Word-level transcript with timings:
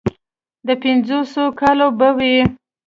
د 0.67 0.69
پينځوسو 0.81 1.43
کالو 1.59 1.87
به 1.97 2.09
و. 2.17 2.19